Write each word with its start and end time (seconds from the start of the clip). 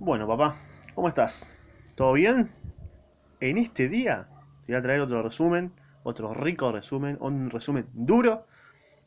Bueno, 0.00 0.28
papá, 0.28 0.54
¿cómo 0.94 1.08
estás? 1.08 1.56
¿Todo 1.96 2.12
bien? 2.12 2.52
En 3.40 3.58
este 3.58 3.88
día 3.88 4.28
te 4.64 4.72
voy 4.72 4.78
a 4.78 4.82
traer 4.82 5.00
otro 5.00 5.24
resumen, 5.24 5.72
otro 6.04 6.32
rico 6.34 6.70
resumen, 6.70 7.18
un 7.20 7.50
resumen 7.50 7.86
duro 7.94 8.46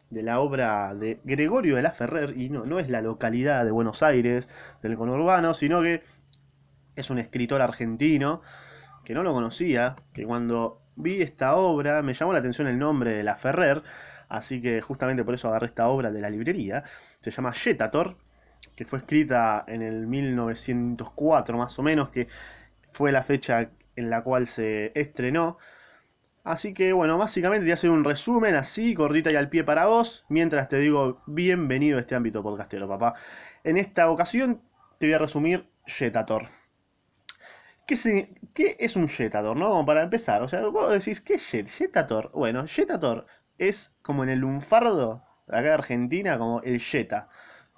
de 0.10 0.22
la 0.22 0.42
obra 0.42 0.94
de 0.94 1.22
Gregorio 1.24 1.78
de 1.78 1.82
la 1.82 1.94
Ferrer, 1.94 2.38
y 2.38 2.50
no, 2.50 2.66
no 2.66 2.78
es 2.78 2.90
la 2.90 3.00
localidad 3.00 3.64
de 3.64 3.72
Buenos 3.72 4.04
Aires, 4.04 4.50
del 4.84 4.98
conurbano, 4.98 5.54
sino 5.54 5.82
que 5.82 6.04
es 6.98 7.10
un 7.10 7.20
escritor 7.20 7.62
argentino 7.62 8.42
que 9.06 9.14
no 9.14 9.24
lo 9.24 9.32
conocía, 9.32 9.96
que 10.12 10.26
cuando 10.26 10.82
vi 10.98 11.22
esta 11.22 11.56
obra 11.56 12.02
me 12.02 12.14
llamó 12.14 12.34
la 12.34 12.40
atención 12.40 12.68
el 12.68 12.78
nombre 12.78 13.14
de 13.14 13.24
la 13.24 13.38
Ferrer, 13.38 13.82
así 14.28 14.62
que 14.62 14.82
justamente 14.82 15.24
por 15.24 15.36
eso 15.36 15.48
agarré 15.48 15.68
esta 15.68 15.88
obra 15.88 16.12
de 16.12 16.20
la 16.20 16.30
librería, 16.30 16.84
se 17.22 17.32
llama 17.32 17.54
Jetator, 17.54 18.18
que 18.76 18.86
fue 18.86 19.00
escrita 19.00 19.64
en 19.68 19.82
el 19.82 20.08
1904 20.08 21.58
más 21.58 21.78
o 21.80 21.84
menos, 21.84 22.10
que 22.10 22.28
fue 22.94 23.12
la 23.12 23.24
fecha 23.24 23.70
en 23.96 24.10
la 24.10 24.24
cual 24.24 24.48
se 24.48 24.92
estrenó. 25.00 25.58
Así 26.44 26.74
que 26.74 26.94
bueno, 26.94 27.18
básicamente 27.18 27.66
te 27.66 27.74
hacer 27.74 27.90
un 27.92 28.04
resumen 28.04 28.56
así, 28.56 28.94
cortita 28.96 29.32
y 29.34 29.36
al 29.38 29.50
pie 29.50 29.64
para 29.64 29.88
vos, 29.88 30.26
mientras 30.30 30.70
te 30.70 30.78
digo 30.80 31.22
bienvenido 31.28 31.98
a 31.98 32.02
este 32.02 32.16
ámbito 32.16 32.44
podcastero, 32.44 32.88
papá. 32.88 33.16
En 33.64 33.78
esta 33.78 34.10
ocasión 34.12 34.62
te 35.00 35.08
voy 35.08 35.14
a 35.16 35.20
resumir 35.20 35.68
Jetator. 35.88 36.48
¿Qué, 37.86 37.96
se- 37.98 38.30
qué 38.54 38.78
es 38.80 38.96
un 38.96 39.08
Jetator, 39.08 39.58
no? 39.58 39.70
Como 39.70 39.86
para 39.86 40.04
empezar, 40.04 40.42
o 40.42 40.48
sea, 40.48 40.66
vos 40.68 40.92
decís, 40.92 41.22
¿qué 41.22 41.36
es 41.36 41.52
Jet? 41.52 41.68
Jetator? 41.70 42.32
Bueno, 42.34 42.66
Jetator 42.68 43.26
es 43.58 43.94
como 44.02 44.24
en 44.24 44.30
el 44.30 44.40
lunfardo, 44.40 45.24
acá 45.48 45.62
de 45.62 45.72
Argentina, 45.74 46.38
como 46.38 46.62
el 46.62 46.80
Jetta. 46.80 47.28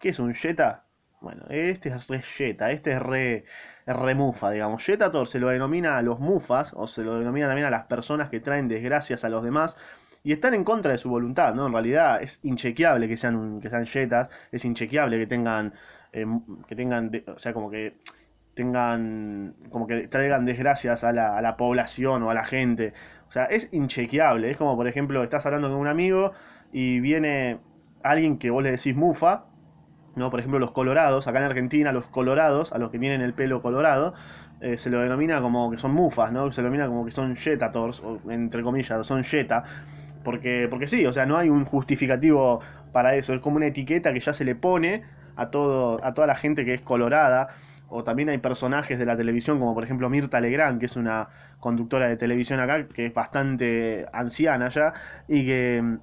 ¿Qué 0.04 0.10
es 0.10 0.20
un 0.20 0.34
Jetta? 0.34 0.84
Bueno, 1.22 1.46
este 1.48 1.88
es 1.88 2.08
re 2.10 2.22
Jetta, 2.22 2.72
este 2.72 2.92
es 2.92 3.02
re, 3.02 3.46
re 3.88 4.16
mufa, 4.16 4.52
digamos. 4.52 4.84
Jetator 4.84 5.26
se 5.30 5.40
lo 5.40 5.48
denomina 5.48 5.98
a 5.98 6.02
los 6.02 6.20
mufas, 6.20 6.74
o 6.76 6.88
se 6.88 7.04
lo 7.04 7.18
denomina 7.18 7.48
también 7.48 7.68
a 7.68 7.70
las 7.70 7.86
personas 7.86 8.30
que 8.30 8.42
traen 8.42 8.68
desgracias 8.68 9.24
a 9.24 9.30
los 9.30 9.46
demás, 9.46 9.78
y 10.22 10.34
están 10.34 10.56
en 10.56 10.66
contra 10.66 10.92
de 10.92 10.98
su 10.98 11.10
voluntad, 11.10 11.56
¿no? 11.56 11.68
En 11.68 11.72
realidad 11.72 12.22
es 12.22 12.42
inchequeable 12.44 13.08
que 13.08 13.16
sean, 13.16 13.62
que 13.62 13.70
sean 13.70 13.86
jetas, 13.86 14.30
es 14.52 14.66
inchequeable 14.66 15.18
que 15.20 15.26
tengan, 15.26 15.74
eh, 16.12 16.26
que 16.68 16.76
tengan, 16.76 17.10
o 17.34 17.40
sea, 17.40 17.54
como 17.54 17.72
que 17.72 17.96
tengan, 18.56 19.56
como 19.70 19.88
que 19.88 20.10
traigan 20.10 20.44
desgracias 20.44 21.06
a 21.06 21.14
la, 21.14 21.38
a 21.38 21.42
la 21.42 21.56
población 21.56 22.24
o 22.24 22.30
a 22.30 22.34
la 22.34 22.44
gente. 22.44 22.94
O 23.30 23.32
sea, 23.32 23.46
es 23.46 23.70
inchequeable. 23.72 24.52
Es 24.52 24.58
como, 24.58 24.76
por 24.76 24.90
ejemplo, 24.90 25.24
estás 25.24 25.46
hablando 25.46 25.70
con 25.70 25.78
un 25.78 25.88
amigo 25.88 26.34
y 26.74 27.00
viene 27.00 27.60
alguien 28.04 28.38
que 28.38 28.50
vos 28.50 28.62
le 28.62 28.72
decís 28.72 28.98
mufa, 28.98 29.46
¿no? 30.16 30.30
Por 30.30 30.40
ejemplo, 30.40 30.60
los 30.60 30.72
colorados, 30.72 31.28
acá 31.28 31.40
en 31.40 31.46
Argentina, 31.46 31.92
los 31.92 32.08
colorados, 32.08 32.72
a 32.72 32.78
los 32.78 32.92
que 32.92 33.00
tienen 33.00 33.22
el 33.22 33.34
pelo 33.34 33.62
colorado, 33.62 34.14
eh, 34.62 34.78
se 34.78 34.90
lo 34.90 35.00
denomina 35.02 35.42
como 35.42 35.72
que 35.72 35.78
son 35.78 35.94
mufas, 35.94 36.32
¿no? 36.32 36.52
Se 36.52 36.62
lo 36.62 36.68
denomina 36.68 36.88
como 36.88 37.06
que 37.06 37.12
son 37.12 37.36
jetators, 37.36 38.02
o, 38.02 38.20
entre 38.30 38.64
comillas, 38.64 39.06
son 39.06 39.24
jeta, 39.24 39.64
porque, 40.24 40.68
porque 40.70 40.88
sí, 40.88 41.06
o 41.06 41.14
sea, 41.14 41.26
no 41.26 41.38
hay 41.38 41.50
un 41.50 41.66
justificativo 41.66 42.62
para 42.92 43.16
eso, 43.16 43.34
es 43.34 43.42
como 43.42 43.58
una 43.58 43.68
etiqueta 43.68 44.14
que 44.14 44.20
ya 44.20 44.34
se 44.34 44.46
le 44.46 44.56
pone 44.56 45.04
a, 45.36 45.50
todo, 45.50 46.04
a 46.06 46.14
toda 46.14 46.28
la 46.28 46.36
gente 46.36 46.64
que 46.66 46.74
es 46.74 46.82
colorada, 46.82 47.50
o 47.90 48.04
también 48.04 48.30
hay 48.30 48.38
personajes 48.38 48.98
de 48.98 49.06
la 49.06 49.18
televisión, 49.18 49.60
como 49.60 49.74
por 49.74 49.84
ejemplo 49.84 50.10
Mirta 50.10 50.40
Legrand, 50.40 50.80
que 50.80 50.86
es 50.86 50.96
una 50.96 51.28
conductora 51.60 52.08
de 52.08 52.18
televisión 52.18 52.60
acá, 52.60 52.88
que 52.88 53.08
es 53.08 53.14
bastante 53.14 54.06
anciana 54.14 54.70
ya, 54.70 54.94
y 55.28 55.46
que 55.46 55.98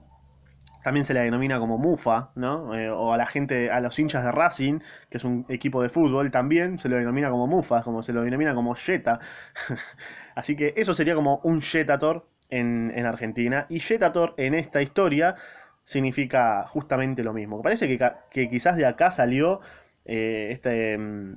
también 0.83 1.05
se 1.05 1.14
la 1.14 1.23
denomina 1.23 1.59
como 1.59 1.78
Mufa, 1.78 2.31
¿no? 2.34 2.75
Eh, 2.75 2.91
o 2.91 3.12
a 3.12 3.17
la 3.17 3.27
gente, 3.27 3.70
a 3.70 3.81
los 3.81 3.98
hinchas 3.98 4.25
de 4.25 4.33
Racing, 4.33 4.81
que 5.09 5.19
es 5.19 5.25
un 5.25 5.47
equipo 5.48 5.83
de 5.83 5.89
fútbol, 5.89 6.31
también 6.31 6.78
se 6.78 6.89
lo 6.89 6.97
denomina 6.97 7.31
como 7.31 7.47
Mufa, 7.47 7.83
como 7.83 8.03
se 8.03 8.12
lo 8.12 8.23
denomina 8.23 8.55
como 8.55 8.75
Jetta. 8.75 9.20
Así 10.34 10.56
que 10.56 10.75
eso 10.77 10.95
sería 10.95 11.14
como 11.14 11.41
un 11.45 11.62
Jetator 11.62 12.27
en, 12.48 12.92
en 12.95 13.06
Argentina. 13.06 13.67
Y 13.69 13.81
Jetator 13.81 14.34
en 14.36 14.55
esta 14.55 14.83
historia 14.83 15.36
significa 15.85 16.67
justamente 16.69 17.23
lo 17.23 17.33
mismo. 17.33 17.63
Parece 17.63 17.89
que, 17.89 18.13
que 18.30 18.48
quizás 18.48 18.77
de 18.77 18.86
acá 18.86 19.11
salió 19.11 19.61
eh, 20.05 20.48
este, 20.52 20.96
mm, 20.96 21.36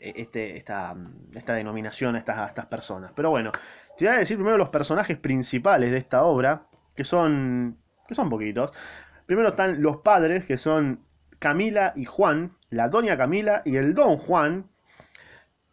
este, 0.00 0.56
esta, 0.56 0.96
esta 1.34 1.54
denominación 1.54 2.16
a 2.16 2.18
estas, 2.18 2.38
a 2.38 2.46
estas 2.46 2.66
personas. 2.66 3.12
Pero 3.14 3.30
bueno, 3.30 3.52
te 3.96 4.06
voy 4.06 4.14
a 4.14 4.18
decir 4.18 4.36
primero 4.36 4.56
los 4.56 4.70
personajes 4.70 5.18
principales 5.18 5.90
de 5.90 5.98
esta 5.98 6.24
obra, 6.24 6.62
que 6.94 7.04
son, 7.04 7.78
que 8.08 8.14
son 8.14 8.30
poquitos. 8.30 8.72
Primero 9.26 9.50
están 9.50 9.82
los 9.82 9.98
padres, 9.98 10.46
que 10.46 10.56
son 10.56 11.00
Camila 11.38 11.92
y 11.94 12.06
Juan, 12.06 12.56
la 12.70 12.88
doña 12.88 13.16
Camila 13.16 13.62
y 13.64 13.76
el 13.76 13.94
don 13.94 14.16
Juan, 14.16 14.64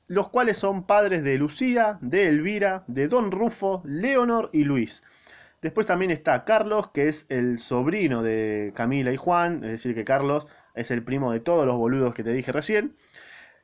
los 0.08 0.30
cuales 0.30 0.58
son 0.58 0.86
padres 0.86 1.24
de 1.24 1.38
Lucía, 1.38 1.98
de 2.02 2.28
Elvira, 2.28 2.84
de 2.88 3.08
don 3.08 3.32
Rufo, 3.32 3.82
Leonor 3.86 4.50
y 4.54 4.66
Luis. 4.66 5.02
Después 5.62 5.88
también 5.88 6.12
está 6.12 6.44
Carlos, 6.44 6.92
que 6.92 7.08
es 7.08 7.26
el 7.30 7.58
sobrino 7.58 8.22
de 8.22 8.72
Camila 8.76 9.12
y 9.12 9.18
Juan, 9.18 9.64
es 9.64 9.72
decir, 9.72 9.96
que 9.96 10.04
Carlos 10.04 10.46
es 10.76 10.92
el 10.92 11.02
primo 11.02 11.32
de 11.32 11.40
todos 11.40 11.66
los 11.66 11.78
boludos 11.78 12.14
que 12.14 12.24
te 12.24 12.34
dije 12.34 12.52
recién. 12.52 12.96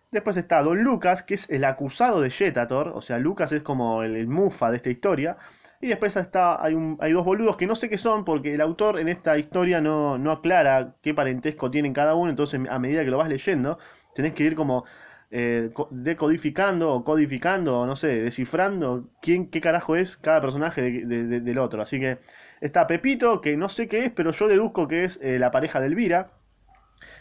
Después 0.10 0.36
está 0.38 0.64
Don 0.64 0.82
Lucas, 0.82 1.24
que 1.24 1.36
es 1.36 1.50
el 1.50 1.64
acusado 1.64 2.22
de 2.22 2.32
Jetator, 2.32 2.88
o 2.96 3.02
sea, 3.02 3.20
Lucas 3.20 3.52
es 3.52 3.62
como 3.62 4.04
el, 4.04 4.16
el 4.16 4.28
mufa 4.28 4.72
de 4.72 4.78
esta 4.78 4.90
historia. 4.90 5.38
Y 5.82 5.88
después 5.88 6.16
está, 6.16 6.64
hay, 6.64 6.74
un, 6.76 6.98
hay 7.02 7.12
dos 7.12 7.26
boludos 7.26 7.58
que 7.58 7.66
no 7.68 7.76
sé 7.76 7.90
qué 7.90 7.98
son, 7.98 8.24
porque 8.24 8.54
el 8.54 8.62
autor 8.62 9.00
en 9.00 9.08
esta 9.10 9.38
historia 9.38 9.82
no, 9.82 10.18
no 10.18 10.32
aclara 10.32 10.96
qué 11.02 11.14
parentesco 11.14 11.72
tienen 11.72 11.92
cada 11.94 12.14
uno, 12.16 12.30
entonces 12.30 12.62
a 12.70 12.78
medida 12.80 13.04
que 13.04 13.10
lo 13.10 13.18
vas 13.18 13.30
leyendo, 13.30 13.80
tenés 14.14 14.34
que 14.34 14.44
ir 14.44 14.56
como 14.56 14.86
eh, 15.32 15.72
decodificando 15.90 16.94
o 16.94 17.04
codificando, 17.04 17.80
o 17.80 17.86
no 17.88 17.96
sé, 17.96 18.08
descifrando 18.10 19.10
quién, 19.22 19.50
qué 19.50 19.60
carajo 19.62 19.96
es 19.96 20.18
cada 20.18 20.40
personaje 20.42 20.82
de- 20.82 21.06
de- 21.06 21.24
de- 21.26 21.40
del 21.42 21.58
otro. 21.58 21.82
Así 21.82 22.00
que 22.00 22.20
está 22.60 22.86
Pepito, 22.88 23.42
que 23.42 23.58
no 23.58 23.68
sé 23.70 23.88
qué 23.88 24.06
es, 24.06 24.12
pero 24.12 24.32
yo 24.32 24.48
deduzco 24.48 24.88
que 24.88 25.04
es 25.06 25.20
eh, 25.22 25.40
la 25.40 25.50
pareja 25.52 25.80
de 25.80 25.88
Elvira. 25.88 26.32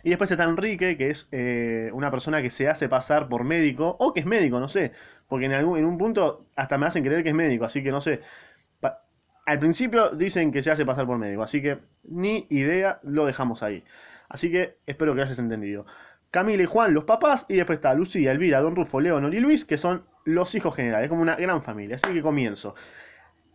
Y 0.03 0.11
después 0.11 0.31
está 0.31 0.45
Enrique, 0.45 0.97
que 0.97 1.11
es 1.11 1.29
eh, 1.33 1.91
una 1.93 2.11
persona 2.11 2.43
que 2.43 2.51
se 2.51 2.69
hace 2.69 2.89
pasar 2.89 3.29
por 3.29 3.45
médico, 3.45 3.97
o 3.99 4.13
que 4.13 4.21
es 4.21 4.27
médico, 4.27 4.61
no 4.61 4.69
sé. 4.69 4.93
Porque 5.29 5.47
en, 5.47 5.53
algún, 5.53 5.79
en 5.79 5.85
un 5.85 5.99
punto 5.99 6.47
hasta 6.57 6.79
me 6.79 6.87
hacen 6.87 7.05
creer 7.05 7.23
que 7.23 7.31
es 7.31 7.35
médico, 7.35 7.65
así 7.65 7.83
que 7.83 7.91
no 7.91 8.01
sé. 8.01 8.21
Al 9.51 9.59
principio 9.59 10.11
dicen 10.11 10.53
que 10.53 10.63
se 10.63 10.71
hace 10.71 10.87
pasar 10.87 11.09
por 11.09 11.19
médico, 11.19 11.43
así 11.43 11.61
que 11.61 11.81
ni 12.05 12.47
idea, 12.51 13.01
lo 13.03 13.27
dejamos 13.27 13.65
ahí. 13.65 13.83
Así 14.29 14.49
que 14.49 14.77
espero 14.87 15.13
que 15.13 15.23
hayas 15.23 15.41
entendido. 15.41 15.87
Camila 16.31 16.63
y 16.63 16.67
Juan, 16.67 16.95
los 16.95 17.03
papás, 17.03 17.47
y 17.49 17.57
después 17.57 17.79
está 17.79 17.93
Lucía, 17.95 18.31
Elvira, 18.31 18.61
Don 18.61 18.77
Rufo, 18.77 19.01
Leonor 19.01 19.35
y 19.35 19.41
Luis, 19.41 19.65
que 19.65 19.77
son 19.77 20.05
los 20.25 20.55
hijos 20.55 20.77
generales, 20.77 21.09
como 21.09 21.23
una 21.23 21.35
gran 21.35 21.65
familia. 21.65 21.97
Así 21.97 22.15
que 22.15 22.23
comienzo. 22.23 22.77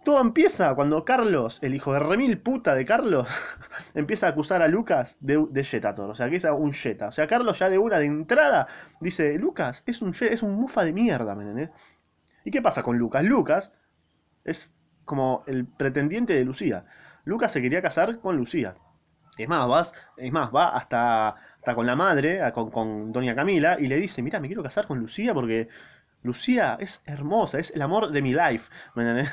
Todo 0.03 0.19
empieza 0.19 0.75
cuando 0.75 1.05
Carlos, 1.05 1.59
el 1.61 1.73
hijo 1.73 1.93
de 1.93 1.99
remil 1.99 2.39
puta 2.39 2.75
de 2.75 2.83
Carlos, 2.83 3.29
empieza 3.93 4.27
a 4.27 4.31
acusar 4.31 4.61
a 4.61 4.67
Lucas 4.67 5.15
de, 5.21 5.47
de 5.49 5.63
Jetator. 5.63 6.09
O 6.09 6.15
sea, 6.15 6.29
que 6.29 6.35
es 6.35 6.43
un 6.43 6.73
Jeta. 6.73 7.07
O 7.07 7.11
sea, 7.13 7.25
Carlos 7.25 7.57
ya 7.57 7.69
de 7.69 7.77
una 7.77 7.99
de 7.99 8.07
entrada 8.07 8.67
dice, 8.99 9.35
Lucas 9.35 9.81
es 9.85 10.01
un, 10.01 10.13
es 10.19 10.43
un 10.43 10.55
mufa 10.55 10.83
de 10.83 10.91
mierda, 10.91 11.35
¿me? 11.35 11.69
¿Y 12.43 12.51
qué 12.51 12.61
pasa 12.61 12.83
con 12.83 12.97
Lucas? 12.97 13.23
Lucas 13.23 13.71
es 14.43 14.75
como 15.05 15.43
el 15.47 15.65
pretendiente 15.65 16.33
de 16.33 16.43
Lucía. 16.43 16.85
Lucas 17.23 17.51
se 17.51 17.61
quería 17.61 17.81
casar 17.81 18.19
con 18.19 18.37
Lucía. 18.37 18.75
Es 19.37 19.47
más, 19.47 19.67
vas, 19.67 19.93
es 20.17 20.31
más, 20.31 20.53
va 20.53 20.69
hasta, 20.69 21.29
hasta 21.29 21.75
con 21.75 21.85
la 21.85 21.95
madre, 21.95 22.39
con, 22.53 22.71
con 22.71 23.11
doña 23.11 23.35
Camila, 23.35 23.77
y 23.79 23.87
le 23.87 23.97
dice, 23.97 24.21
mira, 24.21 24.39
me 24.39 24.47
quiero 24.47 24.63
casar 24.63 24.87
con 24.87 24.99
Lucía 24.99 25.33
porque 25.33 25.67
Lucía 26.23 26.77
es 26.79 27.01
hermosa, 27.05 27.59
es 27.59 27.71
el 27.71 27.81
amor 27.81 28.11
de 28.11 28.21
mi 28.21 28.33
life. 28.33 28.69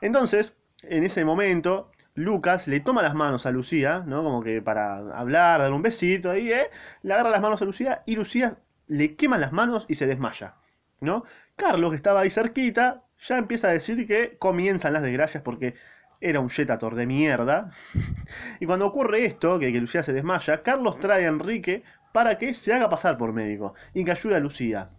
Entonces, 0.00 0.56
en 0.82 1.04
ese 1.04 1.24
momento, 1.24 1.90
Lucas 2.14 2.68
le 2.68 2.80
toma 2.80 3.02
las 3.02 3.14
manos 3.14 3.46
a 3.46 3.50
Lucía, 3.50 4.04
¿no? 4.06 4.22
Como 4.22 4.42
que 4.42 4.62
para 4.62 4.98
hablar, 5.18 5.60
dar 5.60 5.72
un 5.72 5.82
besito, 5.82 6.30
ahí, 6.30 6.52
¿eh? 6.52 6.70
Le 7.02 7.14
agarra 7.14 7.30
las 7.30 7.40
manos 7.40 7.62
a 7.62 7.64
Lucía 7.64 8.02
y 8.06 8.16
Lucía 8.16 8.58
le 8.86 9.16
quema 9.16 9.38
las 9.38 9.52
manos 9.52 9.86
y 9.88 9.94
se 9.94 10.06
desmaya, 10.06 10.54
¿no? 11.00 11.24
Carlos, 11.56 11.90
que 11.90 11.96
estaba 11.96 12.20
ahí 12.20 12.30
cerquita, 12.30 13.03
ya 13.26 13.38
empieza 13.38 13.68
a 13.68 13.72
decir 13.72 14.06
que 14.06 14.36
comienzan 14.38 14.92
las 14.92 15.02
desgracias 15.02 15.42
porque 15.42 15.74
era 16.20 16.40
un 16.40 16.50
jetator 16.50 16.94
de 16.94 17.06
mierda. 17.06 17.70
Y 18.60 18.66
cuando 18.66 18.86
ocurre 18.86 19.24
esto, 19.26 19.58
que, 19.58 19.72
que 19.72 19.80
Lucía 19.80 20.02
se 20.02 20.12
desmaya, 20.12 20.62
Carlos 20.62 20.98
trae 21.00 21.26
a 21.26 21.28
Enrique 21.28 21.82
para 22.12 22.38
que 22.38 22.54
se 22.54 22.72
haga 22.72 22.88
pasar 22.88 23.18
por 23.18 23.32
médico 23.32 23.74
y 23.92 24.04
que 24.04 24.12
ayude 24.12 24.36
a 24.36 24.40
Lucía. 24.40 24.90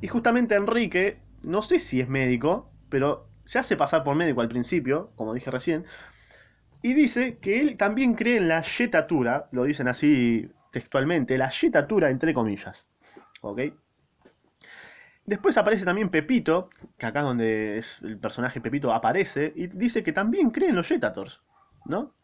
Y 0.00 0.08
justamente 0.08 0.54
Enrique, 0.54 1.18
no 1.42 1.62
sé 1.62 1.78
si 1.78 2.00
es 2.00 2.08
médico, 2.08 2.70
pero 2.88 3.28
se 3.44 3.58
hace 3.58 3.76
pasar 3.76 4.04
por 4.04 4.16
médico 4.16 4.40
al 4.40 4.48
principio, 4.48 5.10
como 5.16 5.34
dije 5.34 5.50
recién, 5.50 5.84
y 6.82 6.94
dice 6.94 7.38
que 7.38 7.60
él 7.60 7.76
también 7.76 8.14
cree 8.14 8.36
en 8.36 8.48
la 8.48 8.62
yetatura, 8.62 9.48
lo 9.52 9.64
dicen 9.64 9.88
así 9.88 10.50
textualmente, 10.72 11.38
la 11.38 11.50
yetatura 11.50 12.10
entre 12.10 12.34
comillas. 12.34 12.86
¿Ok? 13.40 13.60
Después 15.28 15.58
aparece 15.58 15.84
también 15.84 16.08
Pepito, 16.08 16.70
que 16.96 17.04
acá 17.04 17.18
es 17.18 17.24
donde 17.26 17.78
es 17.78 17.98
el 18.00 18.16
personaje 18.18 18.62
Pepito 18.62 18.94
aparece, 18.94 19.52
y 19.54 19.66
dice 19.66 20.02
que 20.02 20.14
también 20.14 20.50
cree 20.50 20.70
en 20.70 20.76
los 20.76 20.88
Yetators, 20.88 21.42
¿no? 21.84 22.14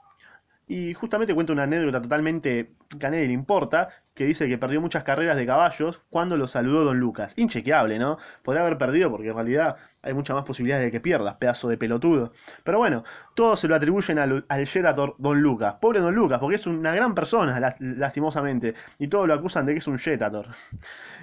y 0.66 0.94
justamente 0.94 1.34
cuenta 1.34 1.52
una 1.52 1.64
anécdota 1.64 2.00
totalmente 2.00 2.72
que 2.98 3.06
a 3.06 3.10
nadie 3.10 3.26
le 3.26 3.32
importa, 3.32 3.90
que 4.14 4.24
dice 4.24 4.48
que 4.48 4.56
perdió 4.56 4.80
muchas 4.80 5.04
carreras 5.04 5.36
de 5.36 5.44
caballos 5.44 6.00
cuando 6.08 6.36
lo 6.36 6.46
saludó 6.46 6.84
Don 6.84 6.98
Lucas. 6.98 7.34
Inchequeable, 7.36 7.98
¿no? 7.98 8.18
Podría 8.42 8.62
haber 8.62 8.78
perdido 8.78 9.10
porque 9.10 9.28
en 9.28 9.34
realidad 9.34 9.76
hay 10.02 10.14
muchas 10.14 10.36
más 10.36 10.44
posibilidades 10.44 10.86
de 10.86 10.90
que 10.92 11.00
pierdas, 11.00 11.36
pedazo 11.36 11.68
de 11.68 11.76
pelotudo. 11.76 12.32
Pero 12.62 12.78
bueno, 12.78 13.04
todos 13.34 13.60
se 13.60 13.68
lo 13.68 13.74
atribuyen 13.74 14.18
al, 14.18 14.44
al 14.48 14.66
Jetator 14.66 15.16
Don 15.18 15.40
Lucas. 15.42 15.74
Pobre 15.80 16.00
Don 16.00 16.14
Lucas, 16.14 16.38
porque 16.38 16.56
es 16.56 16.66
una 16.66 16.94
gran 16.94 17.14
persona, 17.14 17.76
lastimosamente. 17.78 18.74
Y 18.98 19.08
todos 19.08 19.28
lo 19.28 19.34
acusan 19.34 19.66
de 19.66 19.72
que 19.72 19.78
es 19.78 19.86
un 19.86 19.98
Jetator. 19.98 20.48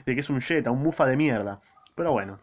De 0.05 0.13
que 0.13 0.19
es 0.19 0.29
un 0.29 0.41
Jeta, 0.41 0.71
un 0.71 0.83
mufa 0.83 1.05
de 1.05 1.15
mierda. 1.15 1.61
Pero 1.95 2.11
bueno. 2.11 2.39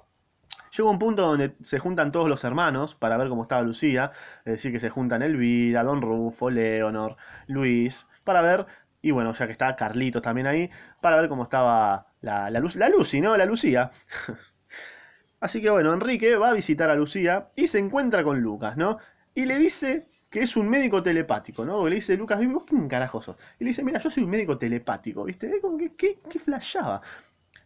Llega 0.76 0.90
un 0.90 0.98
punto 0.98 1.22
donde 1.22 1.54
se 1.62 1.78
juntan 1.78 2.12
todos 2.12 2.28
los 2.28 2.44
hermanos 2.44 2.94
para 2.94 3.16
ver 3.16 3.28
cómo 3.28 3.42
estaba 3.42 3.62
Lucía, 3.62 4.12
es 4.44 4.52
decir, 4.54 4.72
que 4.72 4.80
se 4.80 4.90
juntan 4.90 5.22
Elvira, 5.22 5.82
Don 5.82 6.02
Rufo, 6.02 6.50
Leonor, 6.50 7.16
Luis, 7.46 8.06
para 8.24 8.42
ver, 8.42 8.66
y 9.02 9.10
bueno, 9.10 9.32
ya 9.34 9.46
que 9.46 9.52
está 9.52 9.74
Carlitos 9.76 10.22
también 10.22 10.46
ahí, 10.46 10.70
para 11.00 11.16
ver 11.20 11.28
cómo 11.28 11.44
estaba 11.44 12.06
la, 12.20 12.50
la, 12.50 12.60
la 12.60 12.88
Lucy, 12.88 13.20
¿no? 13.20 13.36
La 13.36 13.46
Lucía. 13.46 13.90
Así 15.40 15.60
que 15.62 15.70
bueno, 15.70 15.92
Enrique 15.92 16.36
va 16.36 16.50
a 16.50 16.52
visitar 16.52 16.90
a 16.90 16.94
Lucía 16.94 17.48
y 17.56 17.68
se 17.68 17.78
encuentra 17.78 18.24
con 18.24 18.40
Lucas, 18.40 18.76
¿no? 18.76 18.98
Y 19.34 19.46
le 19.46 19.58
dice 19.58 20.06
que 20.30 20.40
es 20.42 20.56
un 20.56 20.68
médico 20.68 21.02
telepático, 21.02 21.64
¿no? 21.64 21.88
le 21.88 21.94
dice 21.96 22.16
Lucas, 22.16 22.40
¿vos 22.48 22.64
quién 22.66 22.88
carajo 22.88 23.22
sos? 23.22 23.36
Y 23.58 23.64
le 23.64 23.68
dice, 23.68 23.82
mira, 23.82 23.98
yo 23.98 24.10
soy 24.10 24.24
un 24.24 24.30
médico 24.30 24.58
telepático, 24.58 25.24
¿viste? 25.24 25.50
¿Qué, 25.78 25.92
qué, 25.96 26.18
qué 26.28 26.38
flashaba? 26.38 27.00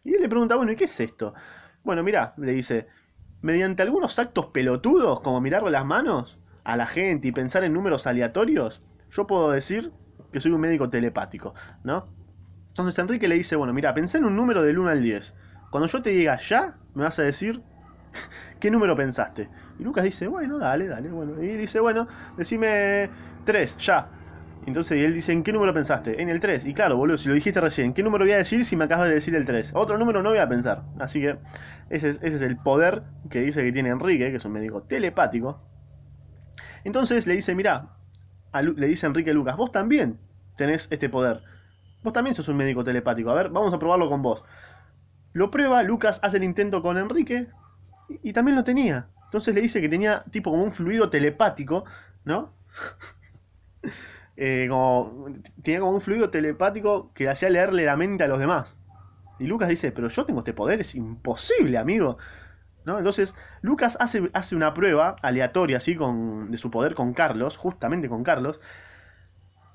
Y 0.03 0.13
él 0.13 0.21
le 0.21 0.29
pregunta, 0.29 0.55
bueno, 0.55 0.71
¿y 0.71 0.75
qué 0.75 0.85
es 0.85 0.99
esto? 0.99 1.33
Bueno, 1.83 2.03
mira, 2.03 2.33
le 2.37 2.53
dice, 2.53 2.87
mediante 3.41 3.83
algunos 3.83 4.17
actos 4.17 4.47
pelotudos, 4.47 5.19
como 5.21 5.41
mirarle 5.41 5.71
las 5.71 5.85
manos 5.85 6.39
a 6.63 6.77
la 6.77 6.87
gente 6.87 7.27
y 7.27 7.31
pensar 7.31 7.63
en 7.63 7.73
números 7.73 8.07
aleatorios, 8.07 8.81
yo 9.11 9.27
puedo 9.27 9.51
decir 9.51 9.91
que 10.31 10.39
soy 10.39 10.51
un 10.51 10.61
médico 10.61 10.89
telepático, 10.89 11.53
¿no? 11.83 12.07
Entonces 12.69 12.97
Enrique 12.99 13.27
le 13.27 13.35
dice, 13.35 13.55
bueno, 13.55 13.73
mira, 13.73 13.93
pensé 13.93 14.17
en 14.17 14.25
un 14.25 14.35
número 14.35 14.63
del 14.63 14.79
1 14.79 14.89
al 14.89 15.03
10. 15.03 15.35
Cuando 15.69 15.87
yo 15.87 16.01
te 16.01 16.11
diga 16.11 16.37
ya, 16.39 16.77
me 16.93 17.03
vas 17.03 17.19
a 17.19 17.23
decir 17.23 17.61
qué 18.59 18.71
número 18.71 18.95
pensaste. 18.95 19.49
Y 19.77 19.83
Lucas 19.83 20.05
dice, 20.05 20.27
bueno, 20.27 20.57
dale, 20.59 20.87
dale, 20.87 21.09
bueno. 21.09 21.41
Y 21.43 21.47
dice, 21.57 21.79
bueno, 21.81 22.07
decime 22.37 23.11
3, 23.43 23.77
ya. 23.77 24.09
Entonces 24.65 24.97
él 24.97 25.13
dice, 25.13 25.33
¿en 25.33 25.43
qué 25.43 25.51
número 25.51 25.73
pensaste? 25.73 26.21
En 26.21 26.29
el 26.29 26.39
3. 26.39 26.65
Y 26.65 26.73
claro, 26.73 26.97
boludo, 26.97 27.17
si 27.17 27.27
lo 27.27 27.35
dijiste 27.35 27.59
recién, 27.59 27.93
¿qué 27.93 28.03
número 28.03 28.23
voy 28.23 28.33
a 28.33 28.37
decir 28.37 28.63
si 28.63 28.75
me 28.75 28.85
acabas 28.85 29.09
de 29.09 29.15
decir 29.15 29.35
el 29.35 29.45
3? 29.45 29.71
Otro 29.75 29.97
número 29.97 30.23
no 30.23 30.29
voy 30.29 30.39
a 30.39 30.47
pensar. 30.47 30.83
Así 30.99 31.21
que 31.21 31.37
ese 31.89 32.17
es, 32.21 32.41
el 32.41 32.57
poder 32.57 33.03
que 33.29 33.41
dice 33.41 33.63
que 33.63 33.71
tiene 33.71 33.89
Enrique, 33.89 34.29
que 34.31 34.37
es 34.37 34.45
un 34.45 34.53
médico 34.53 34.83
telepático. 34.83 35.61
Entonces 36.83 37.27
le 37.27 37.35
dice, 37.35 37.55
mira, 37.55 37.89
le 38.53 38.87
dice 38.87 39.05
Enrique 39.05 39.31
a 39.31 39.33
Lucas, 39.33 39.57
vos 39.57 39.71
también 39.71 40.17
tenés 40.55 40.87
este 40.89 41.09
poder. 41.09 41.41
Vos 42.01 42.13
también 42.13 42.33
sos 42.33 42.47
un 42.47 42.57
médico 42.57 42.83
telepático. 42.83 43.31
A 43.31 43.35
ver, 43.35 43.49
vamos 43.49 43.73
a 43.73 43.79
probarlo 43.79 44.09
con 44.09 44.21
vos. 44.21 44.43
Lo 45.33 45.51
prueba, 45.51 45.83
Lucas 45.83 46.19
hace 46.23 46.37
el 46.37 46.43
intento 46.43 46.81
con 46.81 46.97
Enrique 46.97 47.47
y, 48.07 48.29
y 48.29 48.33
también 48.33 48.55
lo 48.55 48.63
tenía. 48.63 49.07
Entonces 49.25 49.53
le 49.55 49.61
dice 49.61 49.81
que 49.81 49.89
tenía 49.89 50.23
tipo 50.31 50.51
como 50.51 50.63
un 50.63 50.71
fluido 50.71 51.09
telepático, 51.09 51.85
¿no? 52.23 52.53
eh, 54.35 54.67
como, 54.69 55.27
tenía 55.63 55.79
como 55.79 55.93
un 55.93 56.01
fluido 56.01 56.29
telepático 56.29 57.11
que 57.13 57.29
hacía 57.29 57.49
leerle 57.49 57.85
la 57.85 57.95
mente 57.95 58.23
a 58.23 58.27
los 58.27 58.39
demás. 58.39 58.77
Y 59.39 59.45
Lucas 59.45 59.69
dice, 59.69 59.91
pero 59.91 60.07
yo 60.07 60.25
tengo 60.25 60.39
este 60.39 60.53
poder, 60.53 60.81
es 60.81 60.95
imposible, 60.95 61.77
amigo. 61.77 62.17
¿No? 62.85 62.97
Entonces, 62.97 63.33
Lucas 63.61 63.97
hace, 63.99 64.29
hace 64.33 64.55
una 64.55 64.73
prueba 64.73 65.15
aleatoria 65.21 65.77
así 65.77 65.95
con, 65.95 66.51
de 66.51 66.57
su 66.57 66.69
poder 66.69 66.95
con 66.95 67.13
Carlos, 67.13 67.55
justamente 67.57 68.09
con 68.09 68.23
Carlos, 68.23 68.59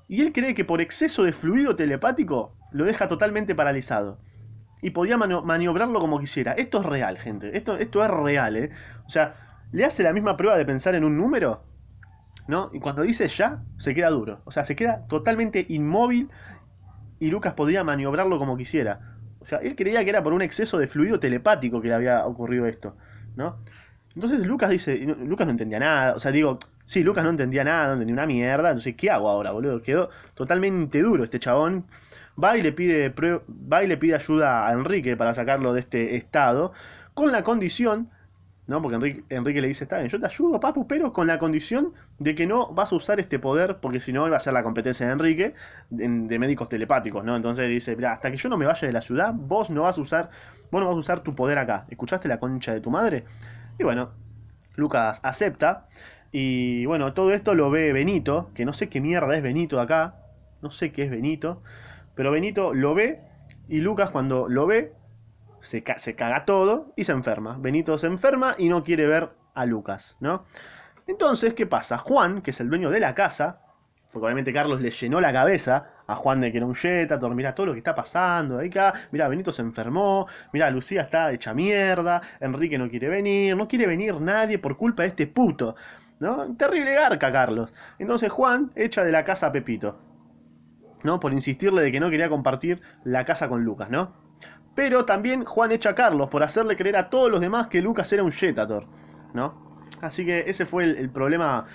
y 0.07 0.21
él 0.21 0.33
cree 0.33 0.55
que 0.55 0.65
por 0.65 0.81
exceso 0.81 1.23
de 1.23 1.33
fluido 1.33 1.75
telepático 1.75 2.55
lo 2.71 2.85
deja 2.85 3.07
totalmente 3.07 3.55
paralizado. 3.55 4.19
Y 4.81 4.91
podía 4.91 5.17
maniobrarlo 5.17 5.99
como 5.99 6.19
quisiera. 6.19 6.53
Esto 6.53 6.79
es 6.79 6.85
real, 6.85 7.17
gente. 7.17 7.55
Esto, 7.57 7.77
esto 7.77 8.03
es 8.03 8.09
real, 8.09 8.55
¿eh? 8.55 8.71
O 9.05 9.09
sea, 9.09 9.35
le 9.71 9.85
hace 9.85 10.03
la 10.03 10.13
misma 10.13 10.37
prueba 10.37 10.57
de 10.57 10.65
pensar 10.65 10.95
en 10.95 11.03
un 11.03 11.17
número 11.17 11.63
¿no? 12.49 12.71
Y 12.73 12.79
cuando 12.79 13.03
dice 13.03 13.27
ya, 13.27 13.61
se 13.77 13.93
queda 13.93 14.09
duro. 14.09 14.41
O 14.45 14.51
sea, 14.51 14.65
se 14.65 14.75
queda 14.75 15.05
totalmente 15.07 15.67
inmóvil 15.69 16.29
y 17.19 17.29
Lucas 17.29 17.53
podía 17.53 17.83
maniobrarlo 17.83 18.39
como 18.39 18.57
quisiera. 18.57 19.01
O 19.39 19.45
sea, 19.45 19.59
él 19.59 19.75
creía 19.75 20.03
que 20.03 20.09
era 20.09 20.23
por 20.23 20.33
un 20.33 20.41
exceso 20.41 20.79
de 20.79 20.87
fluido 20.87 21.19
telepático 21.19 21.79
que 21.79 21.89
le 21.89 21.93
había 21.93 22.25
ocurrido 22.25 22.65
esto, 22.65 22.95
¿no? 23.35 23.57
Entonces 24.15 24.39
Lucas 24.39 24.71
dice, 24.71 24.97
Lucas 24.97 25.45
no 25.45 25.51
entendía 25.51 25.77
nada, 25.77 26.15
o 26.15 26.19
sea, 26.19 26.31
digo, 26.31 26.57
sí, 26.87 27.03
Lucas 27.03 27.23
no 27.23 27.29
entendía 27.29 27.63
nada, 27.63 27.85
no 27.85 27.93
entendía 27.93 28.15
una 28.15 28.25
mierda, 28.25 28.69
entonces, 28.69 28.95
¿qué 28.95 29.11
hago 29.11 29.29
ahora, 29.29 29.51
boludo? 29.51 29.83
Quedó 29.83 30.09
totalmente 30.33 31.03
duro 31.03 31.23
este 31.23 31.39
chabón. 31.39 31.85
Va 32.43 32.57
y 32.57 32.63
le 32.63 32.71
pide, 32.71 33.13
va 33.71 33.83
y 33.83 33.87
le 33.87 33.97
pide 33.97 34.15
ayuda 34.15 34.67
a 34.67 34.71
Enrique 34.71 35.15
para 35.15 35.35
sacarlo 35.35 35.73
de 35.73 35.81
este 35.81 36.15
estado, 36.15 36.73
con 37.13 37.31
la 37.31 37.43
condición 37.43 38.09
¿no? 38.69 38.83
Porque 38.83 39.23
Enrique, 39.29 39.61
le 39.61 39.67
dice, 39.67 39.85
está 39.85 39.97
bien, 39.97 40.09
yo 40.09 40.19
te 40.19 40.27
ayudo, 40.27 40.59
papu, 40.59 40.87
pero 40.87 41.11
con 41.11 41.25
la 41.25 41.39
condición 41.39 41.91
de 42.19 42.35
que 42.35 42.45
no 42.45 42.67
vas 42.67 42.93
a 42.93 42.95
usar 42.95 43.19
este 43.19 43.39
poder, 43.39 43.77
porque 43.81 43.99
si 43.99 44.13
no 44.13 44.27
iba 44.27 44.37
a 44.37 44.39
ser 44.39 44.53
la 44.53 44.61
competencia 44.61 45.07
de 45.07 45.11
Enrique, 45.11 45.55
de, 45.89 46.37
médicos 46.37 46.69
telepáticos, 46.69 47.25
¿no? 47.25 47.35
Entonces 47.35 47.67
dice, 47.67 47.97
hasta 48.05 48.29
que 48.29 48.37
yo 48.37 48.47
no 48.47 48.57
me 48.57 48.67
vaya 48.67 48.87
de 48.87 48.93
la 48.93 49.01
ciudad, 49.01 49.33
vos 49.33 49.71
no 49.71 49.81
vas 49.81 49.97
a 49.97 50.01
usar, 50.01 50.29
vos 50.69 50.81
no 50.81 50.87
vas 50.87 50.95
a 50.95 50.99
usar 50.99 51.21
tu 51.21 51.33
poder 51.33 51.57
acá. 51.57 51.85
¿Escuchaste 51.89 52.27
la 52.27 52.39
concha 52.39 52.71
de 52.71 52.79
tu 52.79 52.91
madre? 52.91 53.23
Y 53.79 53.83
bueno, 53.83 54.11
Lucas 54.75 55.19
acepta, 55.23 55.87
y 56.31 56.85
bueno, 56.85 57.13
todo 57.13 57.31
esto 57.31 57.55
lo 57.55 57.71
ve 57.71 57.91
Benito, 57.91 58.51
que 58.53 58.65
no 58.65 58.73
sé 58.73 58.87
qué 58.87 59.01
mierda 59.01 59.35
es 59.35 59.41
Benito 59.41 59.81
acá, 59.81 60.13
no 60.61 60.69
sé 60.69 60.91
qué 60.91 61.05
es 61.05 61.09
Benito, 61.09 61.63
pero 62.13 62.29
Benito 62.29 62.75
lo 62.75 62.93
ve, 62.93 63.19
y 63.67 63.79
Lucas 63.79 64.11
cuando 64.11 64.47
lo 64.47 64.67
ve, 64.67 64.93
se, 65.61 65.83
caga 65.83 66.45
todo 66.45 66.93
y 66.95 67.03
se 67.03 67.11
enferma. 67.11 67.57
Benito 67.59 67.97
se 67.97 68.07
enferma 68.07 68.55
y 68.57 68.69
no 68.69 68.83
quiere 68.83 69.07
ver 69.07 69.29
a 69.53 69.65
Lucas, 69.65 70.17
¿no? 70.19 70.45
Entonces, 71.07 71.53
¿qué 71.53 71.65
pasa? 71.65 71.97
Juan, 71.97 72.41
que 72.41 72.51
es 72.51 72.59
el 72.59 72.69
dueño 72.69 72.89
de 72.91 72.99
la 72.99 73.15
casa, 73.15 73.61
porque 74.11 74.25
obviamente 74.25 74.53
Carlos 74.53 74.81
le 74.81 74.91
llenó 74.91 75.19
la 75.21 75.33
cabeza 75.33 75.89
a 76.07 76.15
Juan 76.15 76.41
de 76.41 76.51
que 76.51 76.57
era 76.57 76.65
un 76.65 76.75
Jetator, 76.75 77.33
mira 77.35 77.53
todo 77.53 77.67
lo 77.67 77.73
que 77.73 77.79
está 77.79 77.93
pasando, 77.95 78.59
ahí 78.59 78.69
acá, 78.69 78.93
mira, 79.11 79.27
Benito 79.27 79.51
se 79.51 79.61
enfermó, 79.61 80.27
mira, 80.53 80.69
Lucía 80.71 81.01
está 81.01 81.31
hecha 81.31 81.53
mierda, 81.53 82.21
Enrique 82.39 82.77
no 82.77 82.89
quiere 82.89 83.09
venir, 83.09 83.55
no 83.55 83.67
quiere 83.67 83.85
venir 83.85 84.19
nadie 84.19 84.57
por 84.57 84.77
culpa 84.77 85.03
de 85.03 85.09
este 85.09 85.27
puto, 85.27 85.75
¿no? 86.19 86.55
Terrible 86.55 86.93
garca, 86.93 87.31
Carlos. 87.31 87.73
Entonces 87.99 88.31
Juan 88.31 88.71
echa 88.75 89.03
de 89.03 89.11
la 89.11 89.23
casa 89.23 89.47
a 89.47 89.51
Pepito, 89.51 89.99
¿no? 91.03 91.19
Por 91.19 91.33
insistirle 91.33 91.81
de 91.81 91.91
que 91.91 91.99
no 91.99 92.09
quería 92.09 92.29
compartir 92.29 92.81
la 93.03 93.25
casa 93.25 93.47
con 93.47 93.63
Lucas, 93.63 93.89
¿no? 93.89 94.28
Pero 94.79 95.03
también 95.03 95.43
Juan 95.43 95.73
echa 95.73 95.89
a 95.89 95.93
Carlos 95.93 96.29
por 96.29 96.41
hacerle 96.41 96.77
creer 96.77 96.95
a 96.95 97.09
todos 97.09 97.29
los 97.29 97.41
demás 97.41 97.67
que 97.67 97.81
Lucas 97.81 98.13
era 98.13 98.23
un 98.23 98.31
Jetator, 98.31 98.85
¿no? 99.33 99.53
Así 99.99 100.25
que 100.25 100.49
ese 100.49 100.65
fue 100.65 100.85
el, 100.85 101.09
problema 101.09 101.65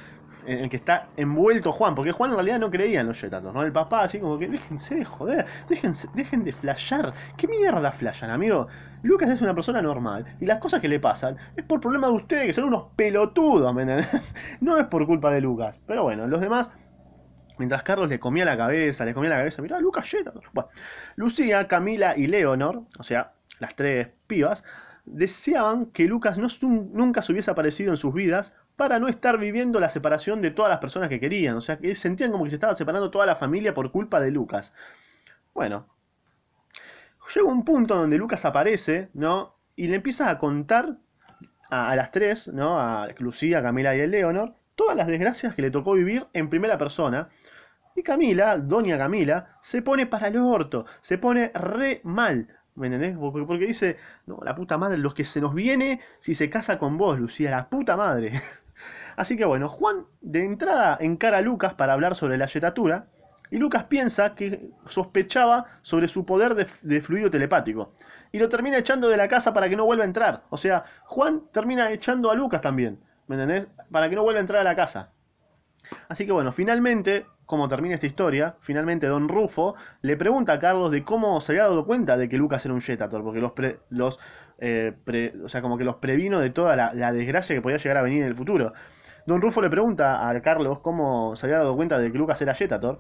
en 0.47 0.61
el 0.61 0.71
que 0.71 0.79
está 0.79 1.09
envuelto 1.19 1.71
Juan, 1.71 1.95
porque 1.95 2.13
Juan 2.13 2.31
en 2.31 2.37
realidad 2.37 2.61
no 2.61 2.71
creía 2.71 3.03
en 3.03 3.09
los 3.09 3.21
Jetator, 3.21 3.53
¿no? 3.53 3.63
El 3.63 3.73
papá 3.73 4.05
así 4.05 4.19
como 4.19 4.39
que, 4.39 4.49
déjense 4.49 4.95
de 4.95 5.05
joder, 5.05 5.45
déjense, 5.69 6.09
dejen 6.15 6.45
de 6.45 6.55
flashear. 6.55 7.13
¿Qué 7.37 7.47
mierda 7.47 7.93
flashan, 7.93 8.31
amigo? 8.31 8.69
Lucas 9.03 9.29
es 9.29 9.43
una 9.43 9.55
persona 9.55 9.83
normal 9.83 10.25
y 10.41 10.47
las 10.47 10.59
cosas 10.59 10.81
que 10.81 10.89
le 10.89 10.99
pasan 10.99 11.37
es 11.59 11.65
por 11.67 11.83
problema 11.83 12.07
de 12.07 12.15
ustedes, 12.15 12.47
que 12.47 12.53
son 12.55 12.65
unos 12.65 12.85
pelotudos, 12.97 13.75
¿me 13.75 13.85
No 14.63 14.79
es 14.79 14.87
por 14.87 15.07
culpa 15.07 15.31
de 15.31 15.43
Lucas. 15.43 15.79
Pero 15.87 16.05
bueno, 16.05 16.27
los 16.27 16.41
demás 16.41 16.71
Mientras 17.59 17.83
Carlos 17.83 18.09
le 18.09 18.19
comía 18.19 18.45
la 18.45 18.57
cabeza, 18.57 19.05
le 19.05 19.15
comía 19.15 19.31
la 19.31 19.37
cabeza, 19.37 19.63
mirá, 19.63 19.79
Lucas 19.79 20.09
Jetta. 20.09 20.33
Bueno, 20.53 20.71
Lucía, 21.17 21.69
Camila 21.69 22.17
y 22.17 22.27
Leonor, 22.27 22.83
o 22.99 23.03
sea, 23.03 23.33
las 23.61 23.77
tres 23.77 24.09
pibas, 24.27 24.65
deseaban 25.05 25.87
que 25.87 26.05
Lucas 26.05 26.39
no, 26.39 26.49
nunca 26.63 27.23
se 27.23 27.33
hubiese 27.33 27.51
aparecido 27.51 27.93
en 27.93 27.97
sus 27.97 28.13
vidas 28.13 28.53
para 28.77 28.99
no 28.99 29.09
estar 29.09 29.39
viviendo 29.39 29.79
la 29.79 29.89
separación 29.89 30.41
de 30.41 30.51
todas 30.51 30.71
las 30.71 30.81
personas 30.81 31.09
que 31.09 31.21
querían. 31.21 31.57
O 31.57 31.61
sea, 31.61 31.79
que 31.79 31.95
sentían 31.95 32.33
como 32.33 32.45
que 32.45 32.51
se 32.51 32.57
estaba 32.57 32.75
separando 32.75 33.11
toda 33.11 33.27
la 33.27 33.37
familia 33.37 33.75
por 33.75 33.91
culpa 33.93 34.21
de 34.21 34.31
Lucas. 34.31 34.73
Bueno, 35.53 35.87
llega 37.35 37.47
un 37.47 37.65
punto 37.65 37.95
donde 37.95 38.19
Lucas 38.19 38.45
aparece, 38.45 39.11
¿no? 39.15 39.55
Y 39.77 39.89
le 39.89 39.97
empieza 39.97 40.29
a 40.31 40.39
contar 40.39 40.97
a, 41.71 41.95
las 41.97 42.11
tres, 42.11 42.49
¿no? 42.49 42.79
A 42.81 43.09
Lucía, 43.19 43.63
Camila 43.63 43.95
y 43.97 44.01
a 44.01 44.07
Leonor, 44.07 44.55
todas 44.75 44.97
las 44.97 45.07
desgracias 45.07 45.55
que 45.55 45.63
le 45.63 45.71
tocó 45.71 45.93
vivir 45.95 46.27
en 46.33 46.51
primera 46.51 46.79
persona 46.79 47.29
y 47.95 48.03
Camila, 48.03 48.59
doña 48.59 48.99
Camila, 48.99 49.57
se 49.61 49.83
pone 49.83 50.07
para 50.07 50.29
el 50.29 50.37
orto, 50.37 50.87
se 51.01 51.19
pone 51.19 51.51
re 51.55 52.01
mal. 52.05 52.49
¿Me 52.75 52.89
entendés? 52.89 53.17
Porque, 53.17 53.67
dice, 53.67 53.99
no, 54.27 54.41
la 54.43 54.57
puta 54.57 54.79
madre, 54.79 54.99
los 54.99 55.15
que 55.15 55.25
se 55.25 55.41
nos 55.41 55.55
viene 55.55 56.01
si 56.19 56.35
se 56.35 56.51
casa 56.51 56.79
con 56.79 56.99
vos, 56.99 57.21
Lucía, 57.21 57.51
la 57.51 57.69
puta 57.69 57.97
madre. 57.97 58.43
Así 59.17 59.37
que 59.37 59.45
bueno, 59.45 59.69
Juan 59.69 60.07
de 60.21 60.45
entrada 60.45 60.99
encara 61.01 61.39
a 61.39 61.41
Lucas 61.41 61.75
para 61.75 61.93
hablar 61.93 62.17
sobre 62.17 62.37
la 62.37 62.47
yetatura, 62.47 63.07
y 63.51 63.59
Lucas 63.59 63.85
piensa 63.85 64.35
que 64.35 64.71
sospechaba 64.89 65.67
sobre 65.83 66.09
su 66.09 66.27
poder 66.27 66.57
de, 66.57 66.67
de, 66.83 67.01
fluido 67.01 67.31
telepático. 67.31 67.93
Y 68.33 68.41
lo 68.41 68.49
termina 68.49 68.79
echando 68.79 69.09
de 69.09 69.17
la 69.17 69.29
casa 69.29 69.55
para 69.55 69.69
que 69.69 69.77
no 69.77 69.85
vuelva 69.85 70.03
a 70.03 70.09
entrar. 70.09 70.43
O 70.51 70.57
sea, 70.57 70.85
Juan 71.05 71.45
termina 71.53 71.93
echando 71.93 72.33
a 72.33 72.35
Lucas 72.35 72.61
también. 72.61 72.99
¿Me 73.29 73.37
entendés? 73.37 73.69
Para 73.93 74.09
que 74.11 74.17
no 74.17 74.25
vuelva 74.25 74.39
a 74.39 74.41
entrar 74.41 74.61
a 74.63 74.65
la 74.65 74.75
casa. 74.75 75.13
Así 76.09 76.27
que 76.27 76.33
bueno, 76.33 76.51
finalmente 76.51 77.27
cómo 77.47 77.69
termina 77.69 77.95
esta 77.95 78.07
historia, 78.07 78.57
finalmente 78.61 79.07
Don 79.07 79.29
Rufo 79.29 79.75
le 80.03 80.17
pregunta 80.17 80.55
a 80.55 80.59
Carlos 80.59 80.91
de 80.91 81.05
cómo 81.05 81.41
se 81.41 81.53
había 81.53 81.65
dado 81.65 81.85
cuenta 81.85 82.17
de 82.17 82.29
que 82.29 82.37
Lucas 82.37 82.65
era 82.65 82.75
un 82.75 82.81
Jetator, 82.81 83.23
porque 83.23 83.41
los, 83.41 83.53
los 83.91 84.21
eh, 84.59 84.95
o 85.45 85.49
sea, 85.49 85.63
como 85.63 85.79
que 85.79 85.85
los 85.85 85.97
previno 85.97 86.41
de 86.41 86.51
toda 86.51 86.77
la, 86.77 87.13
desgracia 87.13 87.55
que 87.55 87.63
podía 87.63 87.77
llegar 87.77 87.99
a 87.99 88.03
venir 88.03 88.23
en 88.23 88.29
el 88.29 88.35
futuro. 88.35 88.73
Don 89.27 89.41
Rufo 89.41 89.63
le 89.63 89.71
pregunta 89.71 90.29
a 90.29 90.41
Carlos 90.43 90.81
cómo 90.81 91.35
se 91.37 91.47
había 91.47 91.59
dado 91.59 91.77
cuenta 91.77 91.99
de 91.99 92.13
que 92.13 92.19
Lucas 92.19 92.41
era 92.43 92.55
Jetator, 92.55 92.99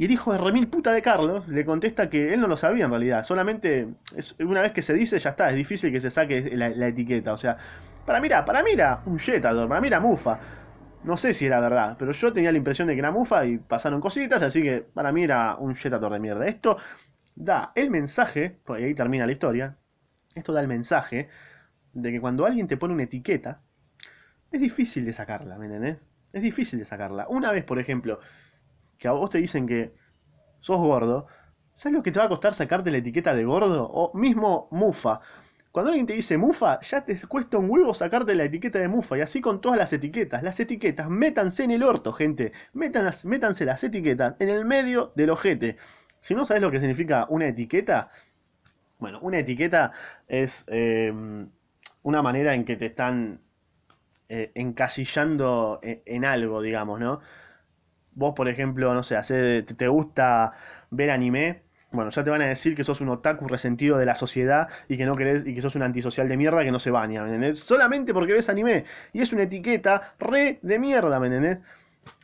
y 0.00 0.06
el 0.06 0.12
hijo 0.12 0.32
de 0.32 0.38
remil 0.38 0.66
puta 0.68 0.92
de 0.92 1.02
Carlos 1.02 1.46
le 1.46 1.62
contesta 1.66 2.08
que 2.08 2.32
él 2.32 2.40
no 2.40 2.46
lo 2.46 2.56
sabía 2.56 2.86
en 2.86 2.90
realidad. 2.90 3.22
Solamente 3.22 3.86
es, 4.16 4.34
una 4.38 4.62
vez 4.62 4.72
que 4.72 4.80
se 4.80 4.94
dice 4.94 5.18
ya 5.18 5.28
está. 5.28 5.50
Es 5.50 5.56
difícil 5.56 5.92
que 5.92 6.00
se 6.00 6.08
saque 6.08 6.50
la, 6.54 6.88
etiqueta. 6.88 7.34
O 7.34 7.36
sea, 7.36 7.58
para 8.06 8.18
mira, 8.18 8.46
para 8.46 8.62
mí 8.62 8.70
era 8.72 9.00
un 9.04 9.18
Jetador, 9.18 9.68
para 9.68 9.78
mí 9.82 9.88
era 9.88 10.00
Mufa. 10.00 10.38
No 11.02 11.16
sé 11.16 11.32
si 11.32 11.46
era 11.46 11.60
verdad, 11.60 11.96
pero 11.98 12.12
yo 12.12 12.32
tenía 12.32 12.52
la 12.52 12.58
impresión 12.58 12.86
de 12.86 12.94
que 12.94 13.00
era 13.00 13.10
Mufa 13.10 13.46
y 13.46 13.56
pasaron 13.58 14.00
cositas, 14.00 14.42
así 14.42 14.62
que 14.62 14.80
para 14.80 15.12
mí 15.12 15.24
era 15.24 15.56
un 15.56 15.74
Jetador 15.74 16.12
de 16.12 16.20
mierda. 16.20 16.46
Esto 16.46 16.76
da 17.34 17.72
el 17.74 17.90
mensaje, 17.90 18.58
pues 18.64 18.82
ahí 18.82 18.94
termina 18.94 19.26
la 19.26 19.32
historia. 19.32 19.76
Esto 20.34 20.52
da 20.52 20.60
el 20.60 20.68
mensaje 20.68 21.28
de 21.94 22.12
que 22.12 22.20
cuando 22.20 22.46
alguien 22.46 22.68
te 22.68 22.76
pone 22.76 22.94
una 22.94 23.04
etiqueta, 23.04 23.62
es 24.52 24.60
difícil 24.60 25.04
de 25.06 25.12
sacarla, 25.12 25.56
¿me 25.58 25.66
entendés? 25.66 25.98
Es 26.32 26.42
difícil 26.42 26.78
de 26.78 26.84
sacarla. 26.84 27.26
Una 27.28 27.52
vez, 27.52 27.64
por 27.64 27.78
ejemplo, 27.78 28.20
que 28.98 29.08
a 29.08 29.12
vos 29.12 29.30
te 29.30 29.38
dicen 29.38 29.66
que 29.66 29.94
sos 30.60 30.78
gordo, 30.78 31.26
¿sabes 31.74 31.96
lo 31.96 32.02
que 32.02 32.12
te 32.12 32.18
va 32.18 32.26
a 32.26 32.28
costar 32.28 32.54
sacarte 32.54 32.90
la 32.90 32.98
etiqueta 32.98 33.34
de 33.34 33.44
gordo? 33.44 33.88
O 33.90 34.16
mismo 34.18 34.68
mufa. 34.70 35.20
Cuando 35.72 35.90
alguien 35.90 36.06
te 36.06 36.14
dice 36.14 36.36
mufa, 36.36 36.80
ya 36.80 37.04
te 37.04 37.16
cuesta 37.28 37.58
un 37.58 37.70
huevo 37.70 37.94
sacarte 37.94 38.34
la 38.34 38.44
etiqueta 38.44 38.78
de 38.78 38.88
mufa. 38.88 39.18
Y 39.18 39.20
así 39.20 39.40
con 39.40 39.60
todas 39.60 39.78
las 39.78 39.92
etiquetas. 39.92 40.42
Las 40.42 40.58
etiquetas, 40.60 41.08
métanse 41.08 41.64
en 41.64 41.70
el 41.70 41.82
orto, 41.82 42.12
gente. 42.12 42.52
métanse 42.72 43.64
las 43.64 43.84
etiquetas 43.84 44.34
en 44.40 44.48
el 44.48 44.64
medio 44.64 45.12
del 45.14 45.30
ojete. 45.30 45.76
Si 46.20 46.34
no 46.34 46.44
sabes 46.44 46.62
lo 46.62 46.70
que 46.70 46.80
significa 46.80 47.26
una 47.28 47.48
etiqueta, 47.48 48.10
bueno, 48.98 49.20
una 49.22 49.38
etiqueta 49.38 49.92
es 50.28 50.64
eh, 50.66 51.12
una 52.02 52.22
manera 52.22 52.54
en 52.54 52.64
que 52.64 52.76
te 52.76 52.86
están 52.86 53.40
eh, 54.28 54.50
encasillando 54.54 55.78
en, 55.82 56.02
en 56.04 56.24
algo, 56.24 56.60
digamos, 56.62 57.00
¿no? 57.00 57.20
vos, 58.12 58.34
por 58.34 58.48
ejemplo, 58.48 58.94
no 58.94 59.02
sé, 59.02 59.16
te, 59.62 59.88
gusta 59.88 60.52
ver 60.90 61.10
anime, 61.10 61.62
bueno, 61.92 62.10
ya 62.10 62.22
te 62.22 62.30
van 62.30 62.42
a 62.42 62.46
decir 62.46 62.74
que 62.76 62.84
sos 62.84 63.00
un 63.00 63.08
otaku 63.08 63.48
resentido 63.48 63.98
de 63.98 64.06
la 64.06 64.14
sociedad 64.14 64.68
y 64.88 64.96
que 64.96 65.04
no 65.04 65.16
querés 65.16 65.46
y 65.46 65.54
que 65.54 65.62
sos 65.62 65.74
un 65.74 65.82
antisocial 65.82 66.28
de 66.28 66.36
mierda 66.36 66.62
que 66.62 66.70
no 66.70 66.78
se 66.78 66.90
baña, 66.90 67.24
¿me? 67.24 67.54
Solamente 67.54 68.14
porque 68.14 68.32
ves 68.32 68.48
anime. 68.48 68.84
Y 69.12 69.22
es 69.22 69.32
una 69.32 69.42
etiqueta 69.42 70.14
re 70.18 70.60
de 70.62 70.78
mierda, 70.78 71.18
¿me? 71.18 71.60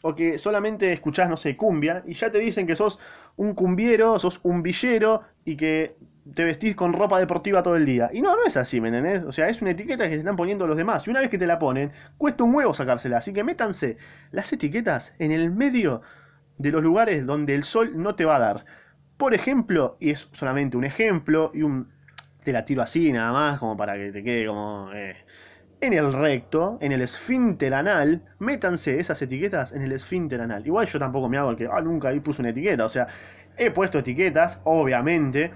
O 0.02 0.14
que 0.14 0.38
solamente 0.38 0.92
escuchás, 0.92 1.28
no 1.28 1.36
sé, 1.36 1.56
cumbia 1.56 2.02
y 2.06 2.14
ya 2.14 2.30
te 2.30 2.38
dicen 2.38 2.66
que 2.66 2.76
sos 2.76 2.98
un 3.36 3.54
cumbiero, 3.54 4.18
sos 4.18 4.40
un 4.44 4.62
villero 4.62 5.22
y 5.44 5.56
que 5.56 5.96
te 6.34 6.44
vestís 6.44 6.74
con 6.74 6.92
ropa 6.92 7.18
deportiva 7.18 7.62
todo 7.62 7.76
el 7.76 7.86
día. 7.86 8.10
Y 8.12 8.20
no, 8.20 8.36
no 8.36 8.44
es 8.46 8.56
así, 8.56 8.80
¿me? 8.80 9.18
O 9.18 9.32
sea, 9.32 9.48
es 9.48 9.62
una 9.62 9.72
etiqueta 9.72 10.04
que 10.04 10.14
se 10.14 10.18
están 10.18 10.36
poniendo 10.36 10.66
los 10.66 10.76
demás. 10.76 11.06
Y 11.06 11.10
una 11.10 11.20
vez 11.20 11.30
que 11.30 11.38
te 11.38 11.46
la 11.46 11.58
ponen, 11.58 11.92
cuesta 12.18 12.44
un 12.44 12.54
huevo 12.54 12.74
sacársela. 12.74 13.18
Así 13.18 13.32
que 13.32 13.44
métanse 13.44 13.96
las 14.32 14.52
etiquetas 14.52 15.12
en 15.18 15.32
el 15.32 15.50
medio 15.50 16.02
de 16.58 16.70
los 16.70 16.82
lugares 16.82 17.26
donde 17.26 17.54
el 17.54 17.64
sol 17.64 17.92
no 17.96 18.14
te 18.14 18.24
va 18.24 18.36
a 18.36 18.40
dar. 18.40 18.64
Por 19.16 19.34
ejemplo, 19.34 19.96
y 20.00 20.10
es 20.10 20.28
solamente 20.32 20.76
un 20.76 20.84
ejemplo, 20.84 21.50
y 21.54 21.62
un. 21.62 21.88
Te 22.44 22.52
la 22.52 22.64
tiro 22.64 22.82
así 22.82 23.12
nada 23.12 23.32
más, 23.32 23.58
como 23.58 23.76
para 23.76 23.94
que 23.94 24.12
te 24.12 24.22
quede 24.22 24.46
como. 24.46 24.90
Eh, 24.92 25.16
en 25.80 25.92
el 25.92 26.12
recto, 26.12 26.78
en 26.80 26.92
el 26.92 27.02
esfínter 27.02 27.74
anal, 27.74 28.22
métanse 28.38 28.98
esas 28.98 29.20
etiquetas 29.20 29.72
en 29.72 29.82
el 29.82 29.92
esfínter 29.92 30.40
anal. 30.40 30.66
Igual 30.66 30.86
yo 30.86 30.98
tampoco 30.98 31.28
me 31.28 31.38
hago 31.38 31.50
el 31.50 31.56
que, 31.56 31.68
ah, 31.70 31.80
nunca 31.80 32.08
ahí 32.08 32.20
puse 32.20 32.42
una 32.42 32.50
etiqueta. 32.50 32.84
O 32.84 32.88
sea, 32.88 33.06
he 33.56 33.70
puesto 33.70 33.98
etiquetas, 33.98 34.60
obviamente. 34.64 35.52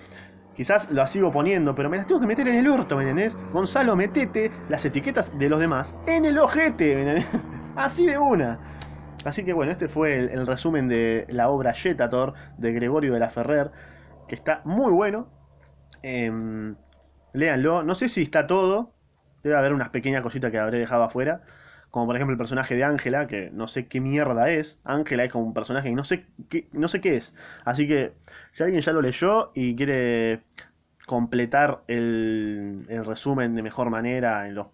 Quizás 0.54 0.90
las 0.90 1.10
sigo 1.10 1.32
poniendo, 1.32 1.74
pero 1.74 1.88
me 1.88 1.96
las 1.96 2.06
tengo 2.06 2.20
que 2.20 2.26
meter 2.26 2.46
en 2.48 2.56
el 2.56 2.68
orto, 2.68 2.96
¿me 2.96 3.02
entendés? 3.02 3.36
Gonzalo, 3.52 3.96
metete 3.96 4.50
las 4.68 4.84
etiquetas 4.84 5.36
de 5.38 5.48
los 5.48 5.58
demás 5.58 5.96
en 6.06 6.26
el 6.26 6.38
ojete, 6.38 6.94
¿me 6.96 7.00
entendés? 7.02 7.26
Así 7.76 8.04
de 8.06 8.18
una. 8.18 8.58
Así 9.24 9.44
que 9.44 9.52
bueno, 9.52 9.72
este 9.72 9.88
fue 9.88 10.16
el, 10.16 10.46
resumen 10.46 10.88
de 10.88 11.26
la 11.28 11.48
obra 11.50 11.74
Jetator 11.74 12.34
de 12.58 12.72
Gregorio 12.72 13.12
de 13.12 13.20
la 13.20 13.30
Ferrer, 13.30 13.70
que 14.28 14.34
está 14.34 14.62
muy 14.64 14.92
bueno. 14.92 15.28
Eh, 16.02 16.74
léanlo. 17.32 17.82
No 17.82 17.94
sé 17.94 18.08
si 18.08 18.22
está 18.22 18.46
todo, 18.46 18.94
Debe 19.42 19.56
haber 19.56 19.72
unas 19.72 19.88
pequeñas 19.88 20.22
cositas 20.22 20.50
que 20.50 20.58
habré 20.58 20.78
dejado 20.78 21.02
afuera. 21.02 21.42
Como 21.90 22.06
por 22.06 22.14
ejemplo 22.14 22.32
el 22.32 22.38
personaje 22.38 22.76
de 22.76 22.84
Ángela, 22.84 23.26
que 23.26 23.50
no 23.52 23.66
sé 23.66 23.86
qué 23.86 24.00
mierda 24.00 24.50
es. 24.50 24.78
Ángela 24.84 25.24
es 25.24 25.32
como 25.32 25.44
un 25.46 25.54
personaje 25.54 25.88
y 25.88 25.94
no 25.94 26.04
sé 26.04 26.26
qué, 26.48 26.68
no 26.72 26.88
sé 26.88 27.00
qué 27.00 27.16
es. 27.16 27.34
Así 27.64 27.88
que 27.88 28.12
si 28.52 28.62
alguien 28.62 28.82
ya 28.82 28.92
lo 28.92 29.02
leyó 29.02 29.50
y 29.54 29.74
quiere 29.74 30.42
completar 31.06 31.82
el, 31.88 32.86
resumen 33.04 33.56
de 33.56 33.62
mejor 33.62 33.90
manera 33.90 34.46
en 34.46 34.54
los, 34.54 34.68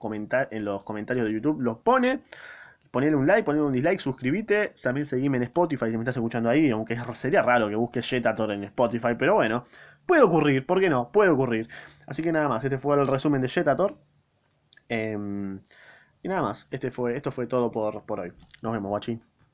en 0.50 0.64
los 0.64 0.84
comentarios 0.84 1.26
de 1.26 1.32
YouTube, 1.32 1.60
lo 1.60 1.80
pone. 1.80 2.20
Ponele 2.96 3.14
un 3.14 3.26
like, 3.26 3.44
ponele 3.44 3.62
un 3.62 3.74
dislike, 3.74 4.00
suscríbete. 4.00 4.72
También 4.82 5.04
seguime 5.04 5.36
en 5.36 5.42
Spotify 5.42 5.90
si 5.90 5.98
me 5.98 5.98
estás 5.98 6.16
escuchando 6.16 6.48
ahí, 6.48 6.70
aunque 6.70 6.96
sería 7.14 7.42
raro 7.42 7.68
que 7.68 7.74
busques 7.74 8.08
Jetator 8.08 8.50
en 8.52 8.64
Spotify, 8.64 9.14
pero 9.18 9.34
bueno, 9.34 9.66
puede 10.06 10.22
ocurrir, 10.22 10.64
¿por 10.64 10.80
qué 10.80 10.88
no? 10.88 11.12
Puede 11.12 11.28
ocurrir. 11.28 11.68
Así 12.06 12.22
que 12.22 12.32
nada 12.32 12.48
más, 12.48 12.64
este 12.64 12.78
fue 12.78 12.98
el 12.98 13.06
resumen 13.06 13.42
de 13.42 13.48
Jetator. 13.48 13.98
Em, 14.88 15.60
y 16.22 16.28
nada 16.28 16.40
más, 16.40 16.68
este 16.70 16.90
fue, 16.90 17.16
esto 17.18 17.30
fue 17.32 17.46
todo 17.46 17.70
por, 17.70 18.02
por 18.04 18.20
hoy. 18.20 18.32
Nos 18.62 18.72
vemos, 18.72 18.88
guachi. 18.88 19.20